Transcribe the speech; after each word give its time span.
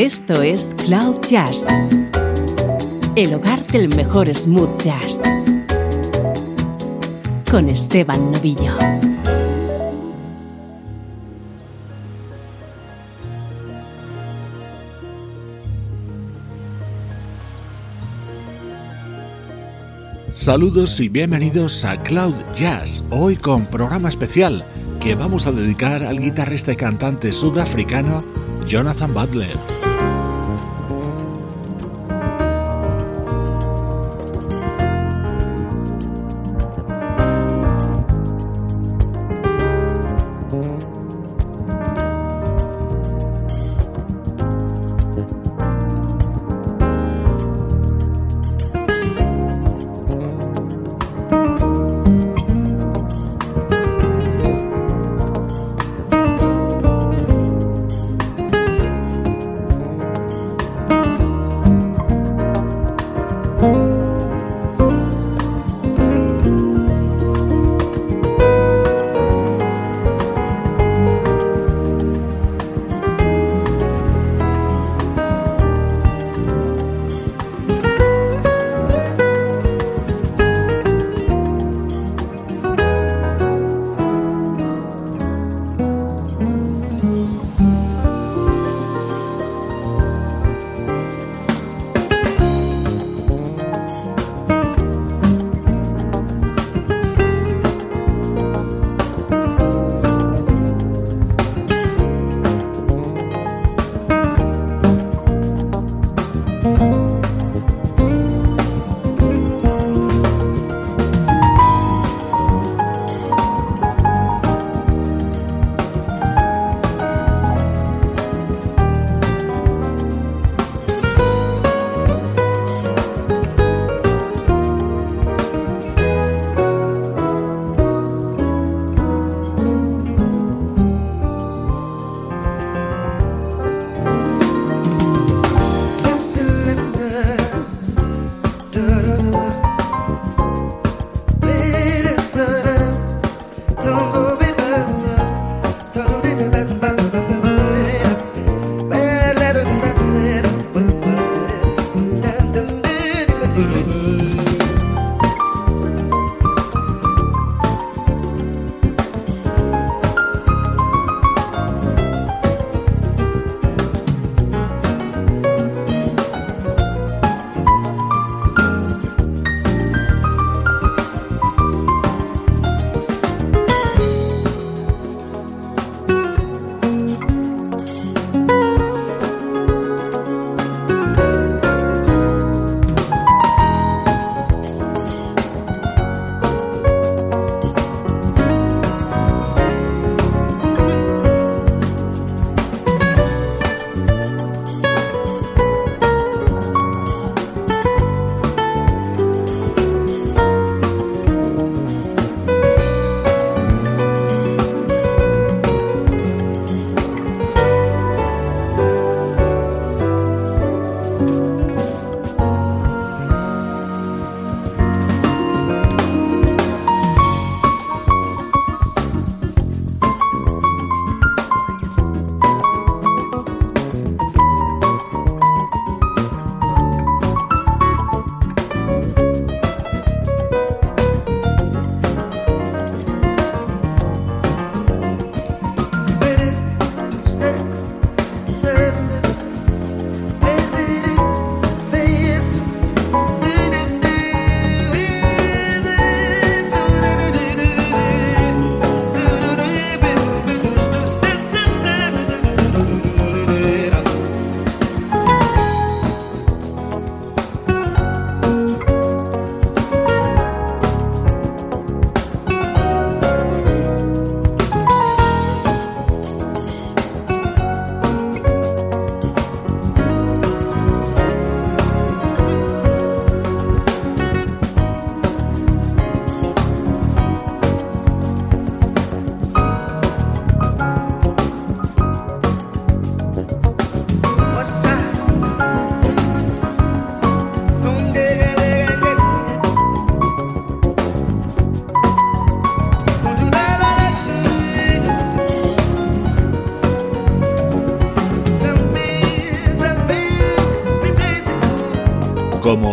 Esto 0.00 0.40
es 0.40 0.74
Cloud 0.86 1.20
Jazz, 1.28 1.66
el 3.16 3.34
hogar 3.34 3.66
del 3.66 3.94
mejor 3.94 4.34
smooth 4.34 4.80
jazz, 4.80 5.20
con 7.50 7.68
Esteban 7.68 8.32
Novillo. 8.32 8.72
Saludos 20.32 20.98
y 21.00 21.10
bienvenidos 21.10 21.84
a 21.84 22.00
Cloud 22.00 22.36
Jazz, 22.54 23.02
hoy 23.10 23.36
con 23.36 23.66
programa 23.66 24.08
especial 24.08 24.64
que 24.98 25.14
vamos 25.14 25.46
a 25.46 25.52
dedicar 25.52 26.02
al 26.02 26.20
guitarrista 26.20 26.72
y 26.72 26.76
cantante 26.76 27.34
sudafricano 27.34 28.24
Jonathan 28.66 29.12
Butler. 29.12 29.79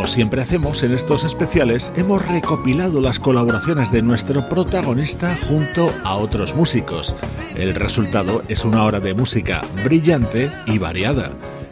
Siempre 0.07 0.41
hacemos 0.41 0.83
en 0.83 0.93
estos 0.93 1.25
especiales, 1.25 1.91
hemos 1.97 2.25
recopilado 2.25 3.01
las 3.01 3.19
colaboraciones 3.19 3.91
de 3.91 4.01
nuestro 4.01 4.47
protagonista 4.47 5.37
junto 5.47 5.91
a 6.05 6.15
otros 6.15 6.55
músicos. 6.55 7.13
El 7.57 7.75
resultado 7.75 8.41
es 8.47 8.63
una 8.63 8.83
hora 8.83 9.01
de 9.01 9.13
música 9.13 9.61
brillante 9.83 10.49
y 10.65 10.77
variada. 10.77 11.31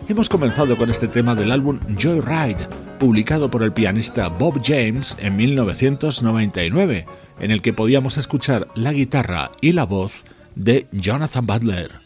Hemos 0.10 0.28
comenzado 0.28 0.78
con 0.78 0.92
este 0.92 1.08
tema 1.08 1.34
del 1.34 1.52
álbum 1.52 1.80
Joyride, 1.98 2.68
publicado 3.00 3.50
por 3.50 3.64
el 3.64 3.72
pianista 3.72 4.28
Bob 4.28 4.62
James 4.64 5.16
en 5.20 5.38
1999, 5.38 7.06
en 7.40 7.52
el 7.52 7.62
que 7.62 7.74
podíamos 7.74 8.18
escuchar 8.18 8.68
la 8.76 8.92
guitarra 8.92 9.52
y 9.62 9.72
la 9.72 9.86
voz 9.86 10.26
de 10.56 10.88
Jonathan 10.92 11.48
Butler. 11.48 12.05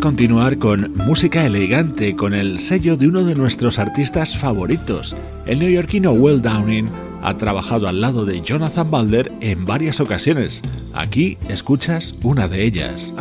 Continuar 0.00 0.58
con 0.58 0.96
música 0.96 1.44
elegante 1.44 2.16
con 2.16 2.32
el 2.32 2.58
sello 2.58 2.96
de 2.96 3.06
uno 3.06 3.22
de 3.22 3.34
nuestros 3.34 3.78
artistas 3.78 4.36
favoritos. 4.36 5.14
El 5.46 5.58
neoyorquino 5.58 6.12
Will 6.12 6.40
Downing 6.40 6.88
ha 7.22 7.34
trabajado 7.34 7.86
al 7.86 8.00
lado 8.00 8.24
de 8.24 8.40
Jonathan 8.40 8.90
Balder 8.90 9.30
en 9.40 9.66
varias 9.66 10.00
ocasiones. 10.00 10.62
Aquí 10.94 11.36
escuchas 11.48 12.14
una 12.22 12.48
de 12.48 12.64
ellas. 12.64 13.12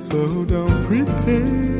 so 0.00 0.44
don't 0.44 0.86
pretend 0.86 1.77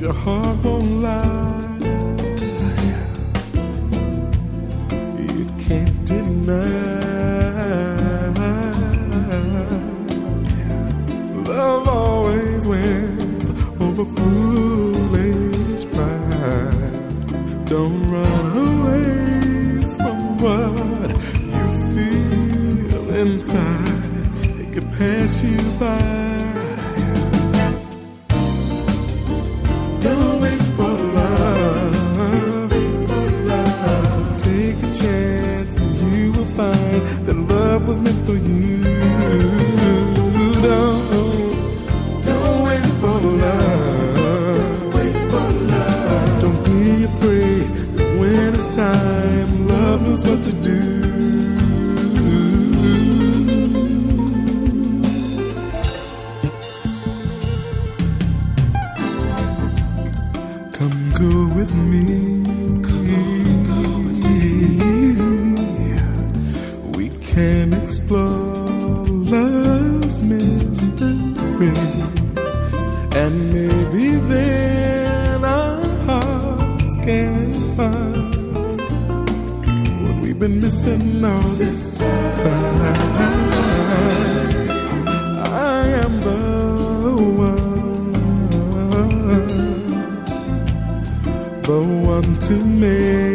your 0.00 0.12
heart 0.12 0.56
won't 0.64 1.02
lie. 1.02 1.78
You 5.18 5.46
can't 5.66 6.04
deny. 6.04 6.54
Love 11.46 11.88
always 11.88 12.66
wins 12.66 13.50
over 13.80 14.04
foolish 14.04 15.84
pride. 15.92 17.66
Don't 17.66 18.10
run 18.10 18.46
away 18.68 19.82
from 19.96 20.38
what 20.38 21.10
you 21.50 21.64
feel 21.94 23.14
inside. 23.16 24.60
It 24.60 24.72
could 24.72 24.90
pass 24.92 25.42
you 25.44 25.58
by. 25.78 26.23
Was 37.86 37.98
meant 37.98 38.18
for 38.26 38.32
you. 38.32 38.82
Don't, 40.62 42.22
don't 42.22 42.62
wait 42.64 42.86
for 43.00 43.20
love. 43.44 44.94
Wait 44.94 45.14
for 45.30 45.50
love. 45.72 46.40
Don't 46.40 46.64
be 46.64 47.04
afraid, 47.04 47.68
cause 47.96 48.06
when 48.18 48.54
it's 48.54 48.74
time, 48.74 49.68
love 49.68 50.02
knows 50.02 50.24
what 50.24 50.42
to 50.42 50.52
do. 50.62 50.80
Come 60.72 61.12
go 61.12 61.54
with 61.54 61.74
me. 61.74 63.53
Explore 67.36 69.06
love's 69.06 70.20
mysteries, 70.20 70.92
and 73.16 73.52
maybe 73.52 74.16
then 74.28 75.44
our 75.44 75.84
hearts 76.06 76.94
can 77.02 77.54
find 77.76 78.34
what 80.02 80.22
we've 80.22 80.38
been 80.38 80.60
missing 80.60 81.24
all 81.24 81.40
this 81.58 81.98
time. 81.98 82.82
I 85.52 85.88
am 86.04 86.20
the 86.20 87.16
one, 87.36 88.12
the 91.62 91.82
one 92.06 92.38
to 92.38 92.54
make 92.64 93.33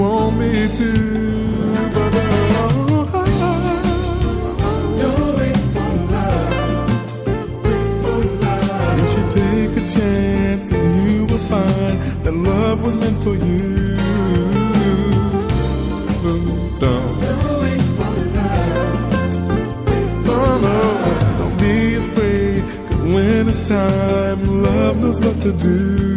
want 0.00 0.38
me 0.38 0.52
to. 0.78 0.90
Wait 5.36 5.58
for 5.74 5.98
love. 6.14 6.60
You 8.98 9.06
should 9.12 9.30
take 9.30 9.72
a 9.76 9.84
chance, 9.86 10.72
and 10.72 10.86
you 11.02 11.26
will 11.26 11.44
find 11.52 12.00
that 12.24 12.32
love 12.32 12.82
was 12.82 12.96
meant 12.96 13.22
for 13.22 13.34
you. 13.34 13.60
Don't. 16.80 17.20
Know 17.20 17.36
for 20.24 20.50
love 20.64 21.38
Don't 21.38 21.56
be 21.60 21.94
afraid 21.96 22.62
Cause 22.88 23.04
when 23.04 23.48
it's 23.48 23.68
time, 23.68 24.62
love 24.62 24.96
knows 24.96 25.20
what 25.20 25.38
to 25.40 25.52
do. 25.52 26.09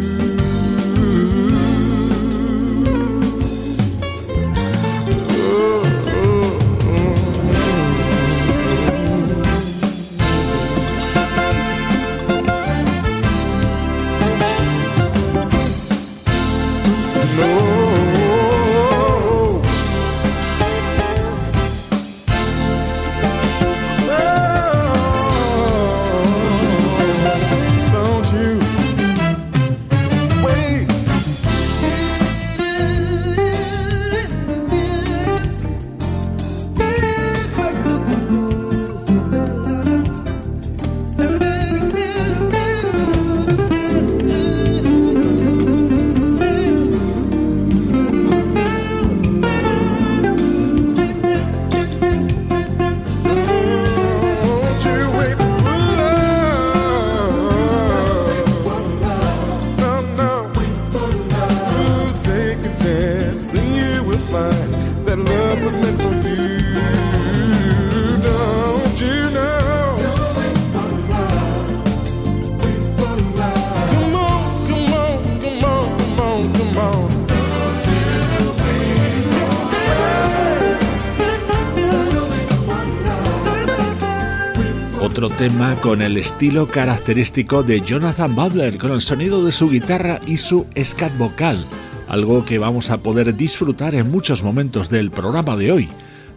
Con 85.72 86.02
el 86.02 86.18
estilo 86.18 86.68
característico 86.68 87.62
de 87.62 87.80
Jonathan 87.80 88.34
Butler, 88.34 88.76
con 88.76 88.92
el 88.92 89.00
sonido 89.00 89.42
de 89.44 89.50
su 89.50 89.70
guitarra 89.70 90.20
y 90.26 90.36
su 90.36 90.66
scat 90.76 91.16
vocal, 91.16 91.64
algo 92.06 92.44
que 92.44 92.58
vamos 92.58 92.90
a 92.90 92.98
poder 92.98 93.34
disfrutar 93.34 93.94
en 93.94 94.10
muchos 94.10 94.42
momentos 94.42 94.90
del 94.90 95.10
programa 95.10 95.56
de 95.56 95.72
hoy. 95.72 95.88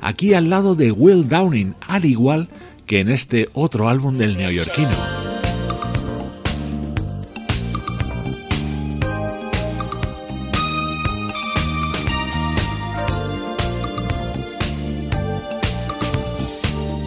aquí 0.02 0.34
al 0.34 0.50
lado 0.50 0.76
de 0.76 0.92
Will 0.92 1.28
Downing, 1.28 1.76
al 1.88 2.06
igual 2.06 2.48
que 2.86 3.02
en 3.02 3.10
este 3.10 3.50
otro 3.54 3.90
álbum 3.90 4.18
del 4.18 4.38
neoyorquino. 4.38 5.17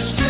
It's 0.00 0.12
just 0.12 0.29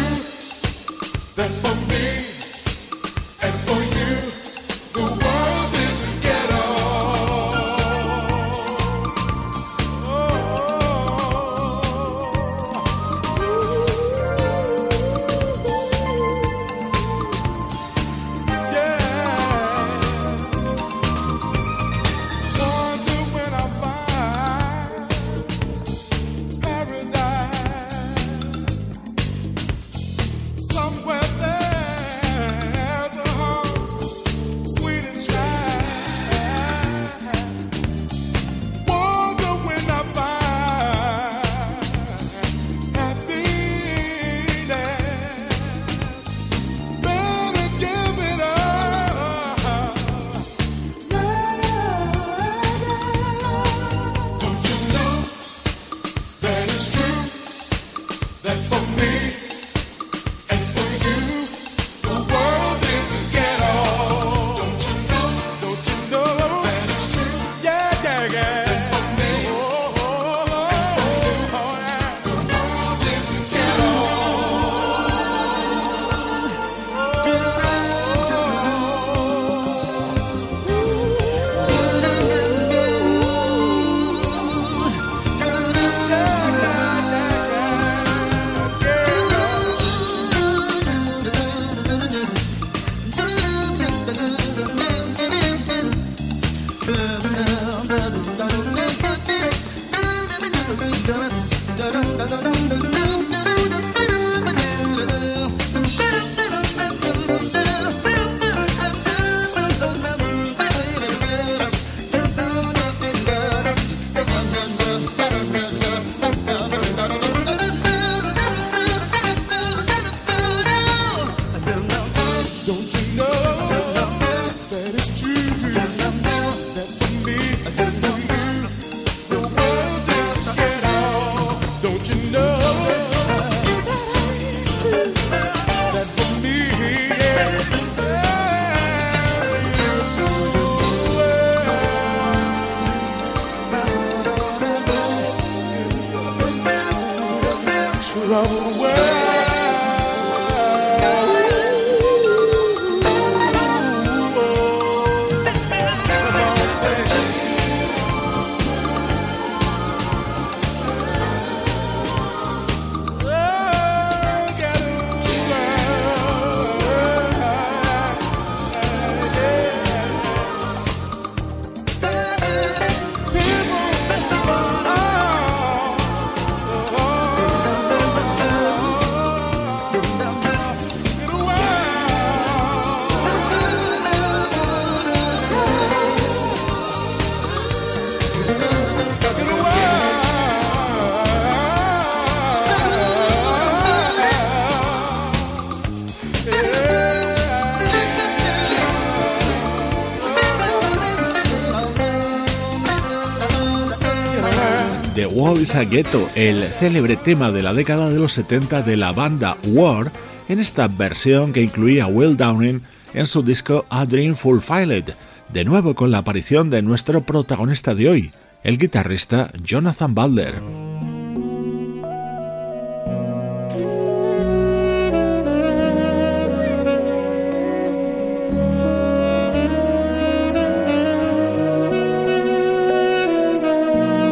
el 206.36 206.62
célebre 206.68 207.16
tema 207.16 207.50
de 207.50 207.62
la 207.62 207.74
década 207.74 208.08
de 208.08 208.18
los 208.18 208.32
70 208.32 208.80
de 208.80 208.96
la 208.96 209.12
banda 209.12 209.58
War, 209.66 210.10
en 210.48 210.58
esta 210.58 210.88
versión 210.88 211.52
que 211.52 211.60
incluía 211.60 212.06
Will 212.06 212.38
Downing 212.38 212.80
en 213.12 213.26
su 213.26 213.42
disco 213.42 213.84
A 213.90 214.06
Dream 214.06 214.34
Fulfilled, 214.34 215.12
de 215.52 215.64
nuevo 215.66 215.94
con 215.94 216.10
la 216.10 216.18
aparición 216.18 216.70
de 216.70 216.80
nuestro 216.80 217.20
protagonista 217.20 217.94
de 217.94 218.08
hoy, 218.08 218.32
el 218.64 218.78
guitarrista 218.78 219.50
Jonathan 219.62 220.14
Butler. 220.14 220.89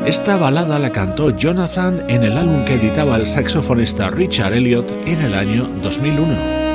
Esta 0.08 0.38
balada 0.38 0.78
la 0.78 0.88
cantó 0.88 1.36
Jonathan 1.36 2.02
en 2.08 2.24
el 2.24 2.38
álbum 2.38 2.64
que 2.64 2.76
editaba 2.76 3.16
el 3.16 3.26
saxofonista 3.26 4.08
Richard 4.08 4.54
Elliot 4.54 4.90
en 5.06 5.20
el 5.20 5.34
año 5.34 5.68
2001. 5.82 6.67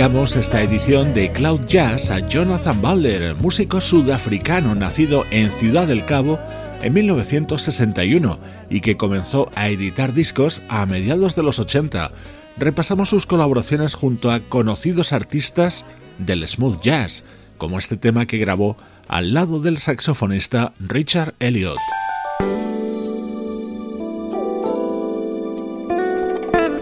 Esta 0.00 0.62
edición 0.62 1.12
de 1.12 1.30
Cloud 1.30 1.66
Jazz 1.66 2.10
a 2.10 2.26
Jonathan 2.26 2.80
Balder, 2.80 3.34
músico 3.34 3.82
sudafricano 3.82 4.74
nacido 4.74 5.26
en 5.30 5.50
Ciudad 5.50 5.86
del 5.86 6.06
Cabo 6.06 6.38
en 6.80 6.94
1961 6.94 8.38
y 8.70 8.80
que 8.80 8.96
comenzó 8.96 9.50
a 9.54 9.68
editar 9.68 10.14
discos 10.14 10.62
a 10.70 10.86
mediados 10.86 11.36
de 11.36 11.42
los 11.42 11.58
80. 11.58 12.12
Repasamos 12.56 13.10
sus 13.10 13.26
colaboraciones 13.26 13.94
junto 13.94 14.32
a 14.32 14.40
conocidos 14.40 15.12
artistas 15.12 15.84
del 16.16 16.48
smooth 16.48 16.80
jazz, 16.80 17.22
como 17.58 17.78
este 17.78 17.98
tema 17.98 18.24
que 18.24 18.38
grabó 18.38 18.78
al 19.06 19.34
lado 19.34 19.60
del 19.60 19.76
saxofonista 19.76 20.72
Richard 20.78 21.34
Elliot. 21.40 21.76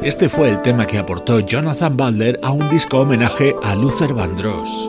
Este 0.09 0.31
fue 0.31 0.49
el 0.49 0.63
tema 0.63 0.87
que 0.87 0.97
aportó 0.97 1.41
Jonathan 1.41 1.95
Balder 1.95 2.41
a 2.43 2.51
un 2.51 2.71
disco 2.71 3.01
homenaje 3.01 3.55
a 3.63 3.75
Luther 3.75 4.15
Vandross. 4.15 4.89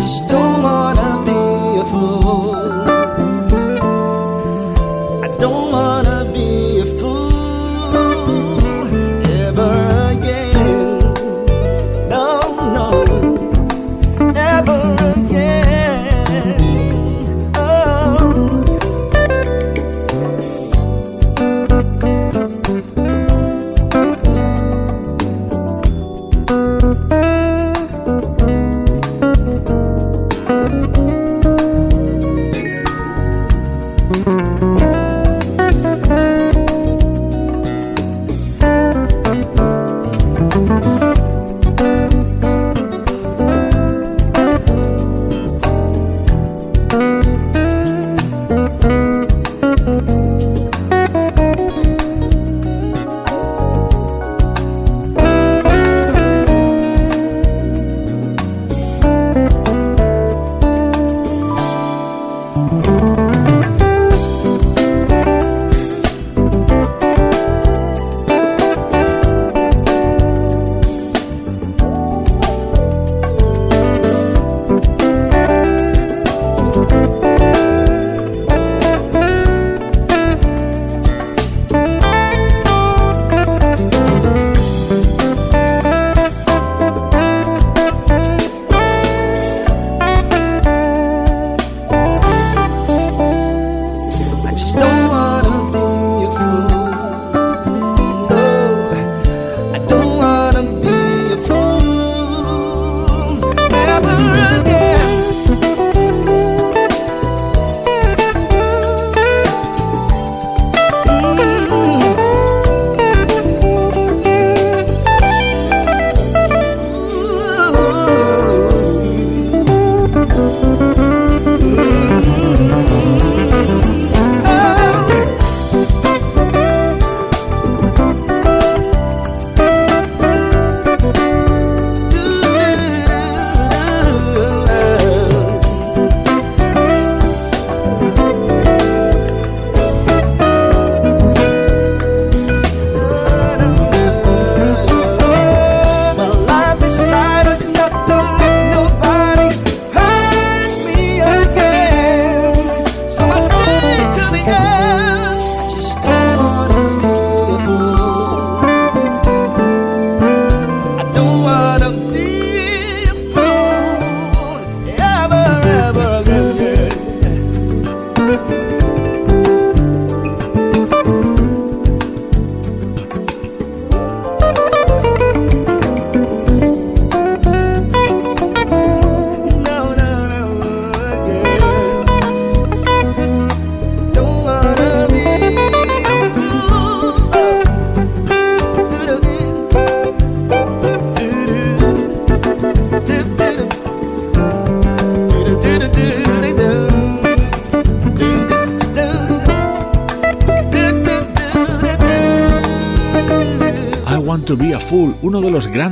just 0.00 0.26
don't 0.28 0.39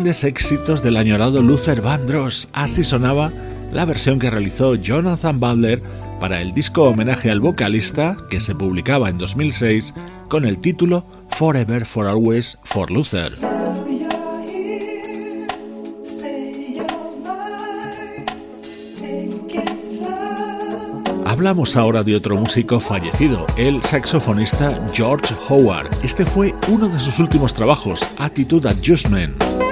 éxitos 0.09 0.83
del 0.83 0.97
añorado 0.97 1.43
Luther 1.43 1.83
Vandross. 1.83 2.49
Así 2.55 2.83
sonaba 2.83 3.31
la 3.73 3.85
versión 3.85 4.19
que 4.19 4.31
realizó 4.31 4.75
Jonathan 4.75 5.39
Butler 5.39 5.83
para 6.19 6.41
el 6.41 6.55
disco 6.55 6.85
homenaje 6.85 7.31
al 7.31 7.41
vocalista 7.41 8.17
que 8.31 8.41
se 8.41 8.55
publicaba 8.55 9.11
en 9.11 9.19
2006 9.19 9.95
con 10.29 10.47
el 10.47 10.59
título 10.59 11.05
Forever 11.31 11.85
for 11.85 12.07
Always 12.07 12.57
for 12.65 12.91
Luther. 12.91 13.33
Hablamos 21.27 21.77
ahora 21.77 22.03
de 22.03 22.17
otro 22.17 22.35
músico 22.35 22.81
fallecido, 22.81 23.47
el 23.57 23.83
saxofonista 23.83 24.75
George 24.93 25.35
Howard. 25.49 25.89
Este 26.03 26.25
fue 26.25 26.55
uno 26.69 26.89
de 26.89 26.99
sus 26.99 27.21
últimos 27.21 27.53
trabajos, 27.53 28.01
Attitude 28.19 28.71
Adjustment. 28.71 29.68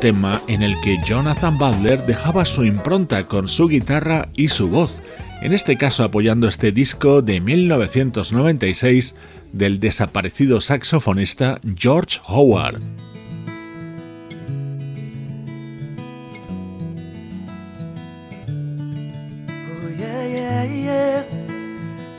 Tema 0.00 0.40
en 0.46 0.62
el 0.62 0.80
que 0.80 0.98
Jonathan 1.04 1.58
Butler 1.58 2.06
dejaba 2.06 2.44
su 2.44 2.64
impronta 2.64 3.24
con 3.24 3.48
su 3.48 3.68
guitarra 3.68 4.28
y 4.34 4.48
su 4.48 4.68
voz, 4.68 5.02
en 5.42 5.52
este 5.52 5.76
caso 5.76 6.04
apoyando 6.04 6.48
este 6.48 6.72
disco 6.72 7.22
de 7.22 7.40
1996 7.40 9.14
del 9.52 9.80
desaparecido 9.80 10.60
saxofonista 10.60 11.60
George 11.76 12.20
Howard. 12.26 12.80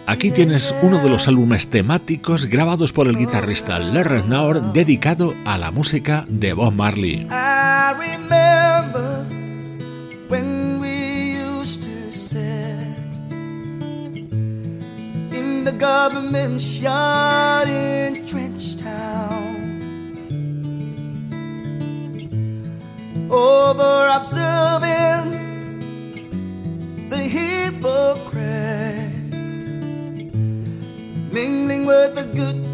Aquí 0.06 0.32
tienes 0.32 0.74
uno 0.82 1.02
de 1.04 1.10
los 1.10 1.28
álbumes 1.28 1.68
temáticos 1.68 2.48
grabados 2.48 2.92
por 2.92 3.08
el 3.08 3.16
guitarrista 3.16 3.78
Larry 3.78 4.24
Naur 4.28 4.74
dedicado 4.74 5.36
a 5.46 5.58
la 5.58 5.72
música 5.72 6.26
de 6.28 6.54
Bob 6.54 6.74
Marley. 6.74 7.28
Government 16.20 16.60
shot 16.60 17.66
in 17.70 18.26
Trenchtown 18.28 19.56
over 23.32 24.10
observing 24.18 25.32
the 27.10 27.18
hypocrite 27.18 28.34
mingling 31.32 31.86
with 31.86 32.16
the 32.16 32.26
good 32.36 32.69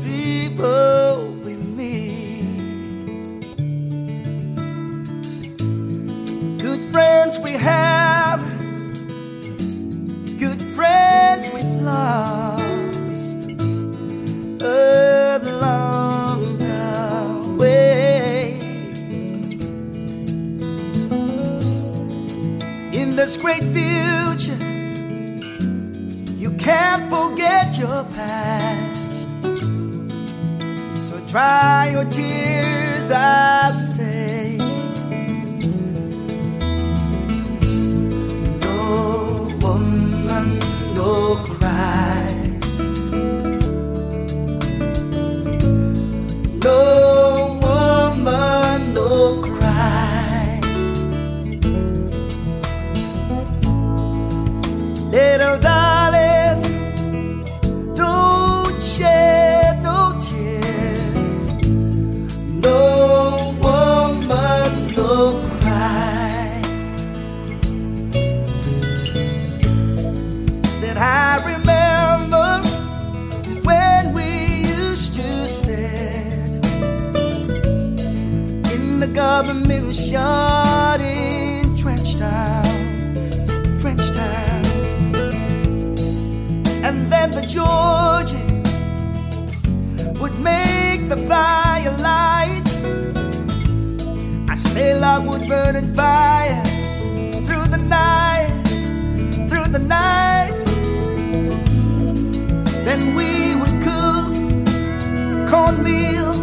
cornmeal 105.48 106.34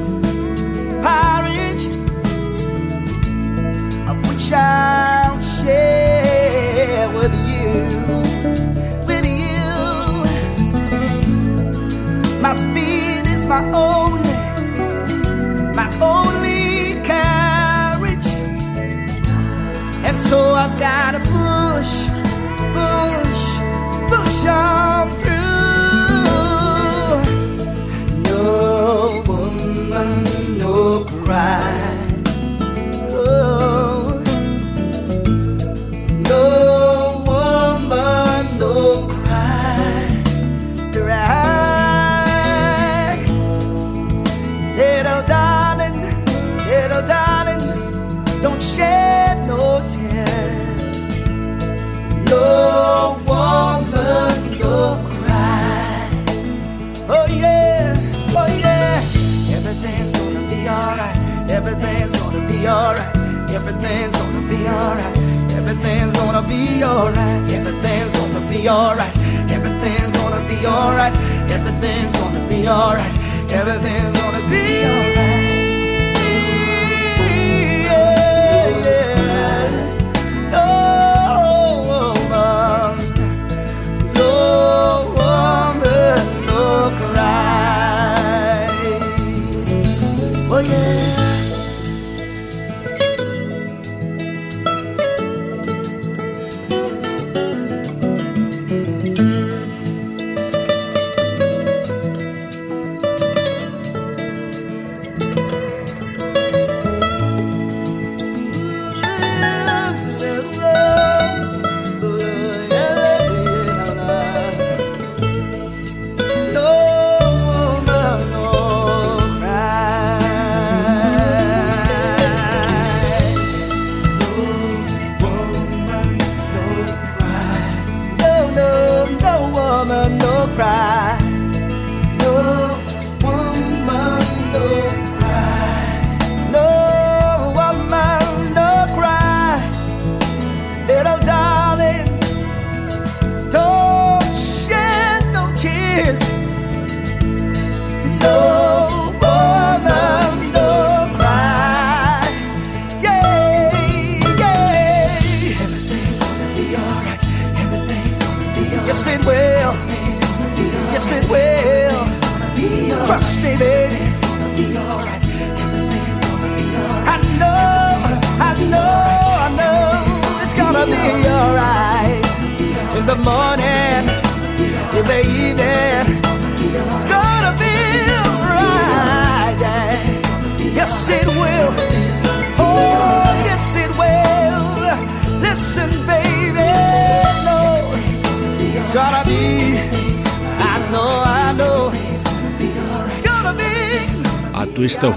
porridge 1.02 2.02
shall 4.42 5.40
share 5.40 7.08
with 7.14 7.34
you, 7.50 7.72
with 9.06 9.24
you. 9.24 9.70
My 12.42 12.54
feet 12.74 13.26
is 13.34 13.46
my 13.46 13.62
only, 13.72 14.36
my 15.80 15.88
only 16.02 17.00
carriage, 17.06 18.30
and 20.06 20.20
so 20.20 20.54
I've 20.54 20.78
got 20.78 21.12
to 21.12 21.20
push, 21.20 21.94
push, 22.76 23.44
push 24.10 24.46
on 24.46 25.21
woman, 29.92 30.58
no 30.58 31.04
cry. 31.24 31.71
Everything's 63.64 64.12
gonna 64.16 64.48
be 64.48 64.66
alright. 64.66 65.16
Everything's 65.52 66.12
gonna 66.12 66.42
be 66.48 66.82
alright. 66.82 67.48
Everything's 67.48 68.12
gonna 68.12 68.40
be 68.48 68.68
alright. 68.68 69.16
Everything's 69.48 70.12
gonna 70.12 70.48
be 70.48 70.66
alright. 70.66 71.16
Everything's 71.48 72.12
gonna 72.12 72.48
be 72.48 72.66
alright. 72.66 73.16
Everything's 73.52 74.12
gonna 74.18 74.40
be 74.50 74.84
alright. 74.84 75.01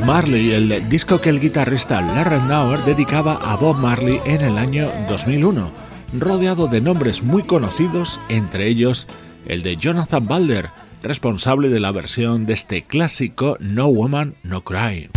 Marley, 0.06 0.52
el 0.52 0.88
disco 0.88 1.20
que 1.20 1.30
el 1.30 1.40
guitarrista 1.40 2.00
Larry 2.00 2.40
Nauer 2.48 2.80
dedicaba 2.86 3.38
a 3.38 3.56
Bob 3.56 3.78
Marley 3.78 4.22
en 4.26 4.42
el 4.42 4.60
año 4.60 4.92
2001, 5.10 5.72
rodeado 6.20 6.68
de 6.68 6.80
nombres 6.80 7.24
muy 7.24 7.42
conocidos, 7.42 8.20
entre 8.30 8.68
ellos 8.68 9.08
el 9.48 9.64
de 9.64 9.78
Jonathan 9.78 10.28
Balder, 10.28 10.70
responsable 11.02 11.70
de 11.70 11.80
la 11.80 11.92
versión 11.92 12.46
de 12.46 12.54
este 12.54 12.84
clásico 12.84 13.58
No 13.60 13.88
Woman, 13.88 14.36
No 14.44 14.64
Cry. 14.64 15.10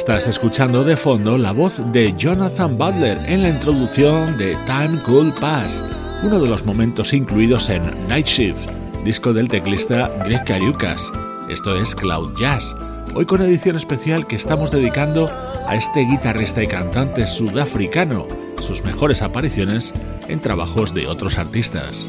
Estás 0.00 0.28
escuchando 0.28 0.82
de 0.82 0.96
fondo 0.96 1.36
la 1.36 1.52
voz 1.52 1.92
de 1.92 2.14
Jonathan 2.16 2.78
Butler 2.78 3.18
en 3.26 3.42
la 3.42 3.50
introducción 3.50 4.38
de 4.38 4.56
Time 4.64 4.98
Cool 5.04 5.30
Pass, 5.34 5.84
uno 6.22 6.40
de 6.40 6.48
los 6.48 6.64
momentos 6.64 7.12
incluidos 7.12 7.68
en 7.68 7.82
Night 8.08 8.26
Shift, 8.26 8.70
disco 9.04 9.34
del 9.34 9.50
teclista 9.50 10.10
Greg 10.24 10.42
Cariucas. 10.46 11.12
Esto 11.50 11.78
es 11.78 11.94
Cloud 11.94 12.34
Jazz, 12.38 12.74
hoy 13.14 13.26
con 13.26 13.42
edición 13.42 13.76
especial 13.76 14.26
que 14.26 14.36
estamos 14.36 14.70
dedicando 14.70 15.30
a 15.66 15.76
este 15.76 16.00
guitarrista 16.06 16.62
y 16.62 16.66
cantante 16.66 17.26
sudafricano, 17.26 18.26
sus 18.58 18.82
mejores 18.82 19.20
apariciones 19.20 19.92
en 20.28 20.40
trabajos 20.40 20.94
de 20.94 21.08
otros 21.08 21.36
artistas. 21.36 22.06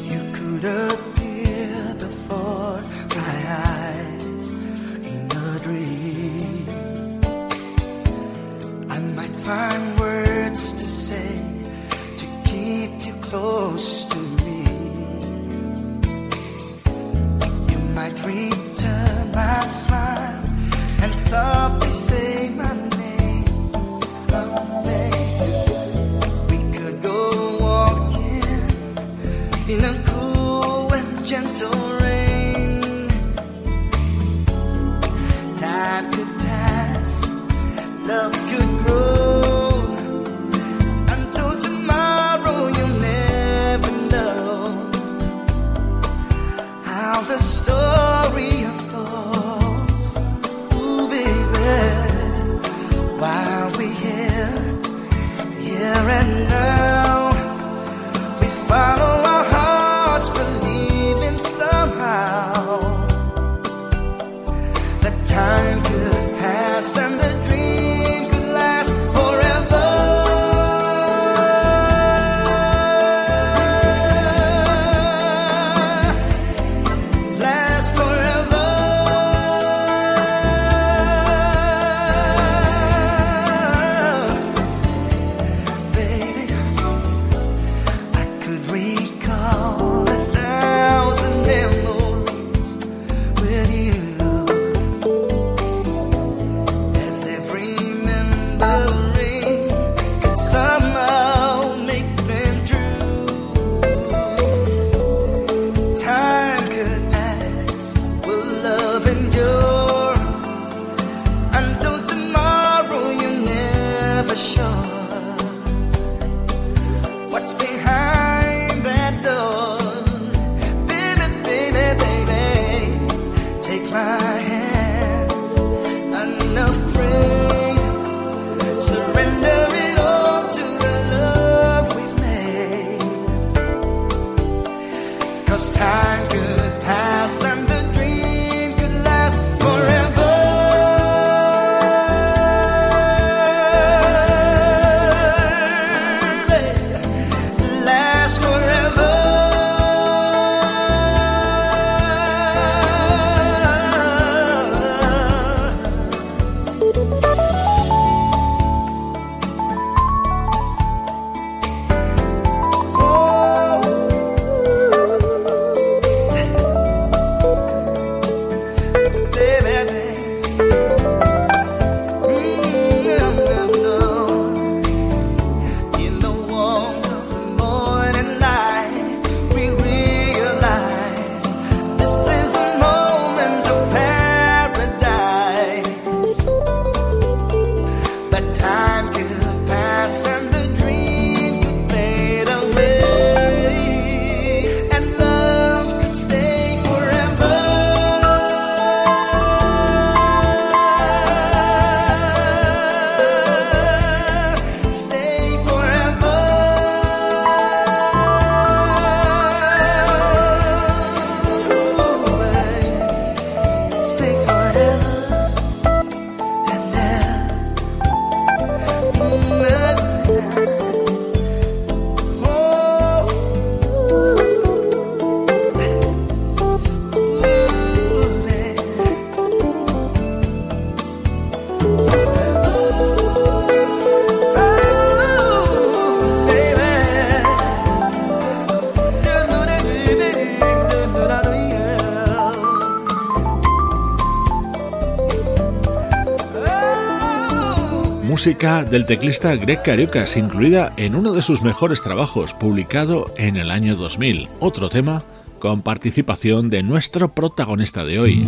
Del 248.92 249.06
teclista 249.06 249.56
Greg 249.56 249.80
Cariocas, 249.82 250.36
incluida 250.36 250.92
en 250.98 251.14
uno 251.14 251.32
de 251.32 251.40
sus 251.40 251.62
mejores 251.62 252.02
trabajos, 252.02 252.52
publicado 252.52 253.32
en 253.38 253.56
el 253.56 253.70
año 253.70 253.96
2000. 253.96 254.50
Otro 254.60 254.90
tema 254.90 255.22
con 255.58 255.80
participación 255.80 256.68
de 256.68 256.82
nuestro 256.82 257.32
protagonista 257.32 258.04
de 258.04 258.20
hoy. 258.20 258.46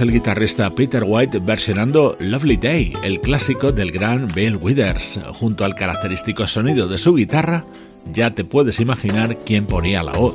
El 0.00 0.12
guitarrista 0.12 0.70
Peter 0.70 1.04
White 1.06 1.38
versionando 1.40 2.16
Lovely 2.18 2.56
Day, 2.56 2.92
el 3.04 3.20
clásico 3.20 3.70
del 3.70 3.92
gran 3.92 4.26
Bill 4.34 4.56
Withers. 4.56 5.20
Junto 5.32 5.64
al 5.64 5.74
característico 5.74 6.46
sonido 6.46 6.88
de 6.88 6.98
su 6.98 7.14
guitarra, 7.14 7.64
ya 8.12 8.30
te 8.30 8.44
puedes 8.44 8.80
imaginar 8.80 9.36
quién 9.44 9.66
ponía 9.66 10.02
la 10.02 10.12
voz. 10.12 10.34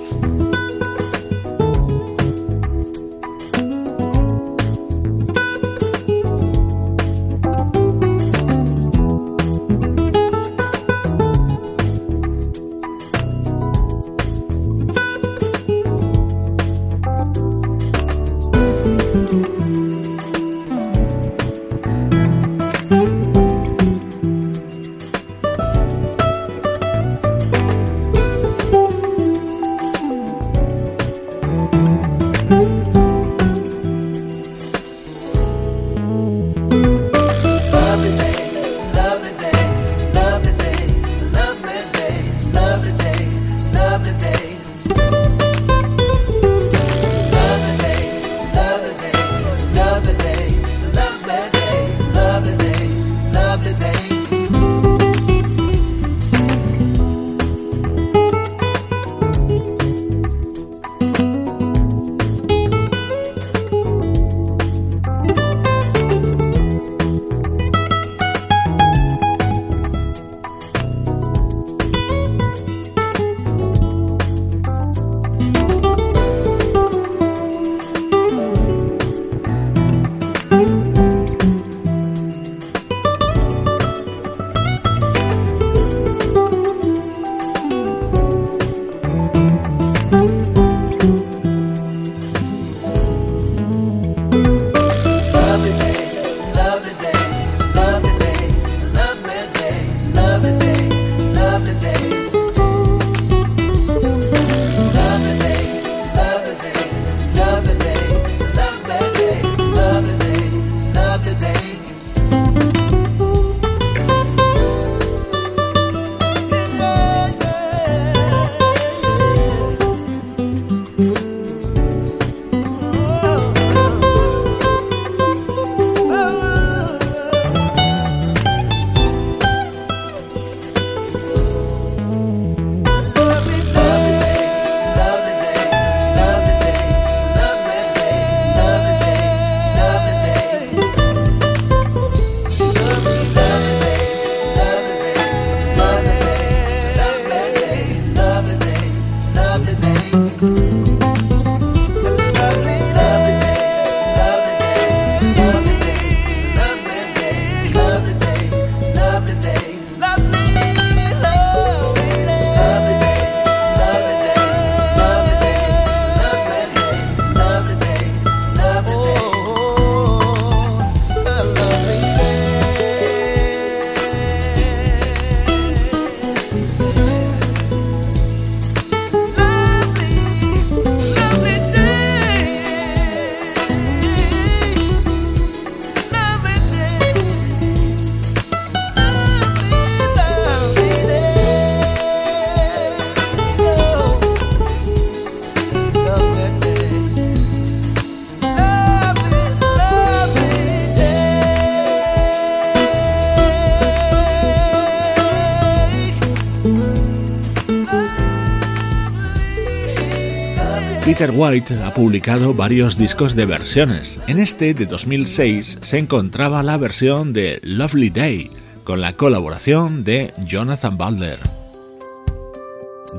Peter 211.20 211.36
White 211.36 211.74
ha 211.84 211.94
publicado 211.94 212.54
varios 212.54 212.98
discos 212.98 213.36
de 213.36 213.46
versiones. 213.46 214.22
En 214.28 214.40
este 214.40 214.74
de 214.74 214.86
2006 214.86 215.80
se 215.82 215.98
encontraba 215.98 216.64
la 216.64 216.78
versión 216.78 217.34
de 217.34 217.60
Lovely 217.62 218.10
Day, 218.10 218.50
con 218.86 219.02
la 219.02 219.12
colaboración 219.12 220.06
de 220.06 220.34
Jonathan 220.46 220.98
Balder. 220.98 221.38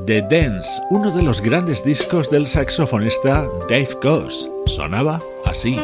The 0.07 0.23
Dance, 0.23 0.81
uno 0.89 1.11
de 1.15 1.23
los 1.23 1.43
grandes 1.43 1.85
discos 1.85 2.31
del 2.31 2.47
saxofonista 2.47 3.45
Dave 3.69 3.91
Coase, 4.01 4.49
sonaba 4.65 5.19
así. 5.45 5.79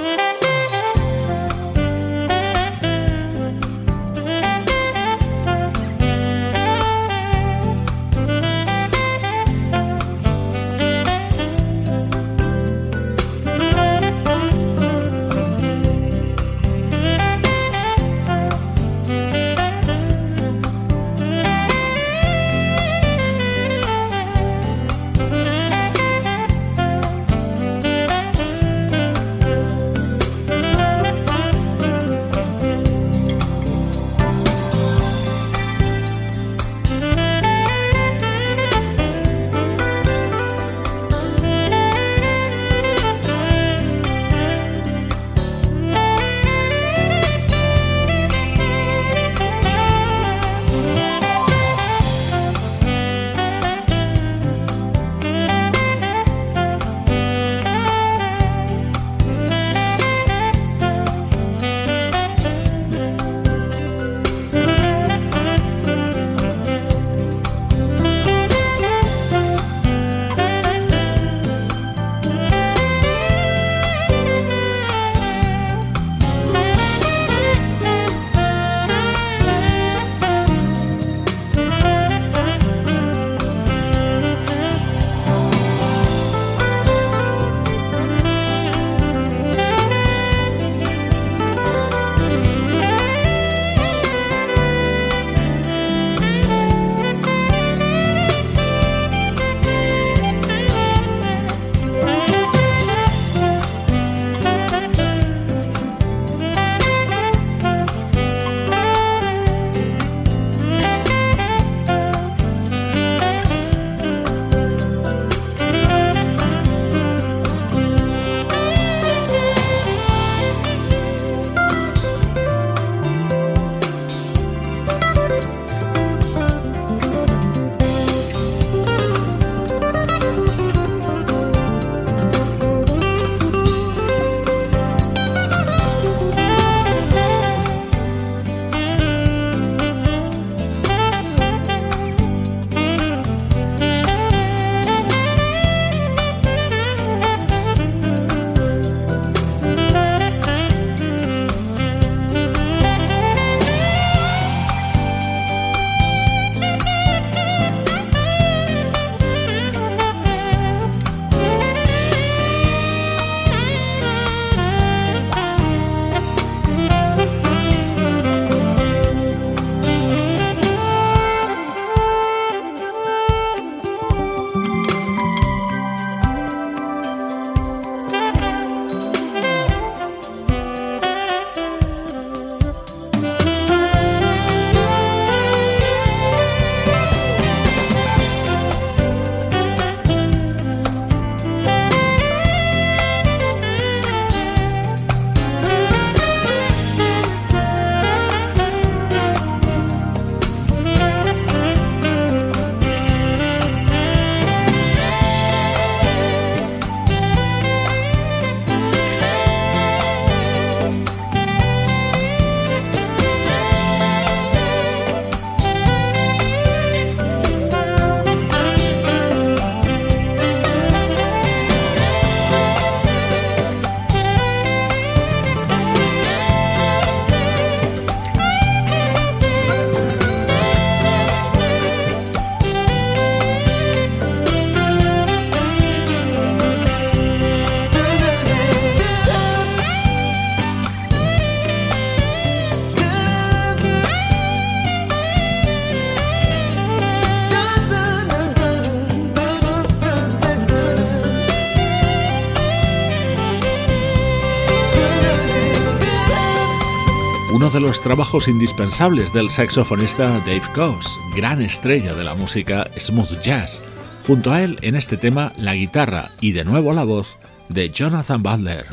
Trabajos 258.06 258.46
indispensables 258.46 259.32
del 259.32 259.50
saxofonista 259.50 260.28
Dave 260.46 260.62
Coase, 260.76 261.18
gran 261.34 261.60
estrella 261.60 262.14
de 262.14 262.22
la 262.22 262.36
música 262.36 262.88
smooth 262.96 263.42
jazz. 263.42 263.82
Junto 264.28 264.52
a 264.52 264.62
él 264.62 264.78
en 264.82 264.94
este 264.94 265.16
tema 265.16 265.52
la 265.58 265.74
guitarra 265.74 266.30
y 266.40 266.52
de 266.52 266.64
nuevo 266.64 266.92
la 266.92 267.02
voz 267.02 267.36
de 267.68 267.90
Jonathan 267.90 268.44
Butler. 268.44 268.86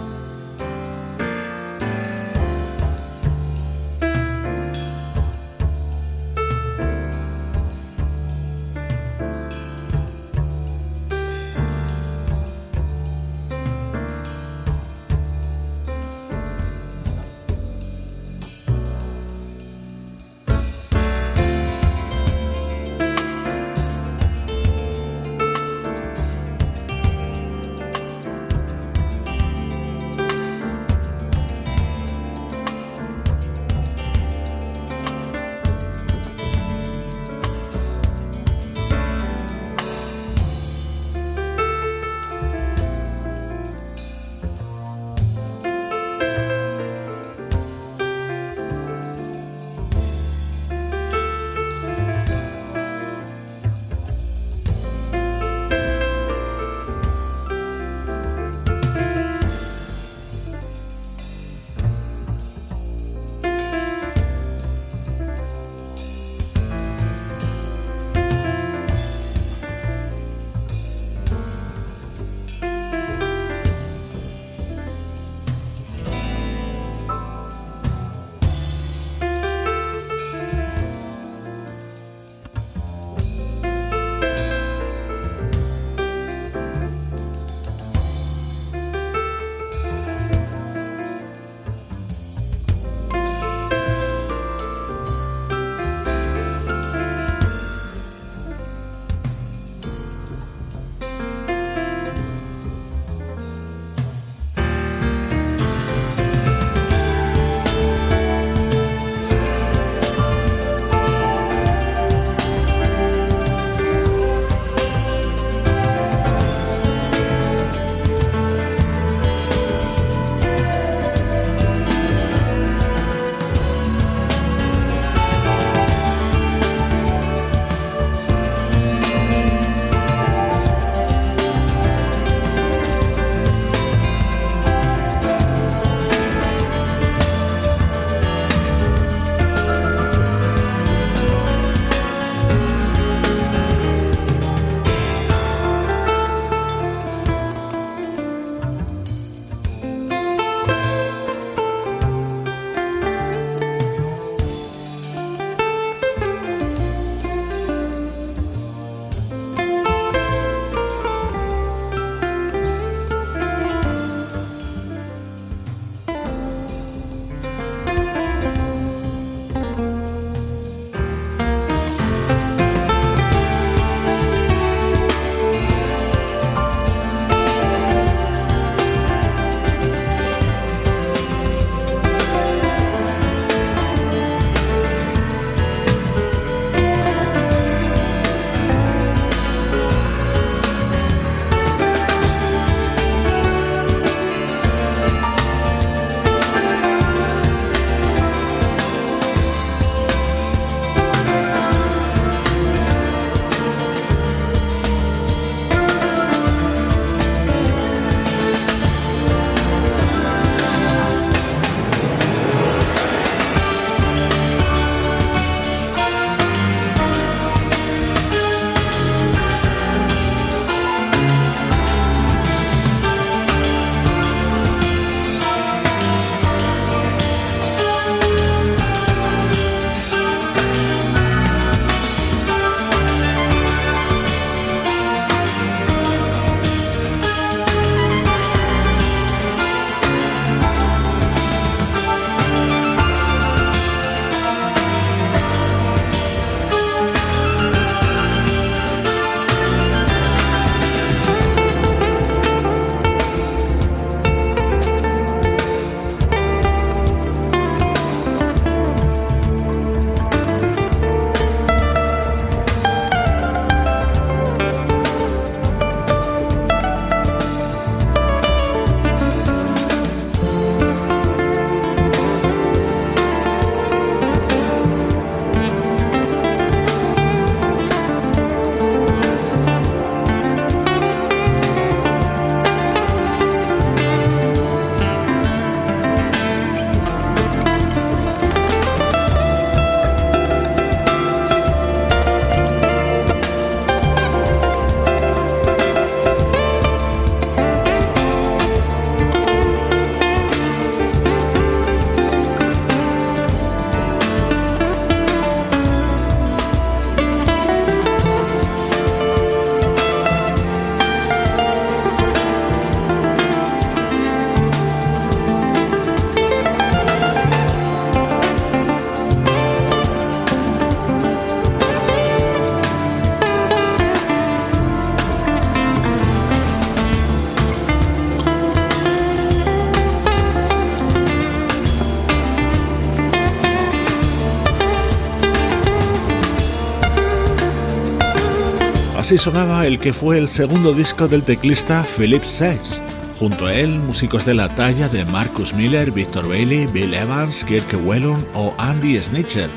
Sonaba 339.37 339.87
el 339.87 339.99
que 339.99 340.13
fue 340.13 340.37
el 340.37 340.47
segundo 340.47 340.93
disco 340.93 341.27
del 341.27 341.43
teclista 341.43 342.05
Philip 342.17 342.43
Sachs. 342.43 343.01
Junto 343.39 343.65
a 343.65 343.73
él, 343.73 343.89
músicos 343.89 344.45
de 344.45 344.53
la 344.53 344.73
talla 344.75 345.09
de 345.09 345.25
Marcus 345.25 345.73
Miller, 345.73 346.11
Victor 346.11 346.47
Bailey, 346.47 346.85
Bill 346.87 347.13
Evans, 347.13 347.63
Kirk 347.63 347.87
Whelan 348.05 348.45
o 348.53 348.73
Andy 348.77 349.21
Snitcher. 349.21 349.69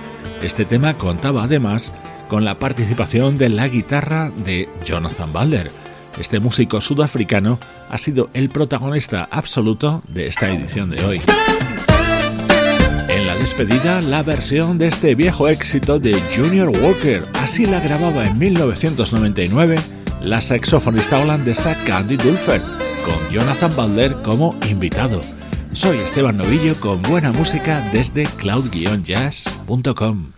Este 0.42 0.64
tema 0.64 0.94
contaba 0.94 1.44
además 1.44 1.92
con 2.28 2.44
la 2.44 2.58
participación 2.58 3.38
de 3.38 3.48
la 3.48 3.66
guitarra 3.68 4.30
de 4.30 4.68
Jonathan 4.84 5.32
Balder. 5.32 5.70
Este 6.20 6.38
músico 6.38 6.80
sudafricano 6.80 7.58
ha 7.88 7.98
sido 7.98 8.28
el 8.34 8.50
protagonista 8.50 9.26
absoluto 9.30 10.02
de 10.08 10.28
esta 10.28 10.50
edición 10.50 10.90
de 10.90 11.04
hoy. 11.04 11.20
La 13.26 13.34
despedida, 13.34 14.00
la 14.00 14.22
versión 14.22 14.78
de 14.78 14.86
este 14.86 15.16
viejo 15.16 15.48
éxito 15.48 15.98
de 15.98 16.16
Junior 16.36 16.68
Walker, 16.68 17.26
así 17.34 17.66
la 17.66 17.80
grababa 17.80 18.24
en 18.24 18.38
1999 18.38 19.76
la 20.20 20.40
saxofonista 20.40 21.18
holandesa 21.18 21.76
Candy 21.86 22.16
Dulfer, 22.16 22.62
con 23.04 23.32
Jonathan 23.32 23.74
Balder 23.76 24.14
como 24.22 24.54
invitado. 24.70 25.20
Soy 25.72 25.96
Esteban 25.98 26.36
Novillo 26.36 26.78
con 26.80 27.02
buena 27.02 27.32
música 27.32 27.80
desde 27.92 28.26
cloud-jazz.com. 28.26 30.35